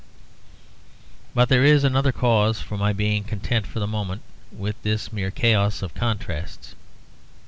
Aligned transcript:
But 1.35 1.47
there 1.49 1.63
is 1.63 1.83
another 1.83 2.11
cause 2.11 2.59
for 2.59 2.75
my 2.75 2.91
being 2.91 3.23
content 3.23 3.67
for 3.67 3.79
the 3.79 3.85
moment, 3.85 4.23
with 4.51 4.81
this 4.81 5.13
mere 5.13 5.29
chaos 5.29 5.83
of 5.83 5.93
contrasts. 5.93 6.73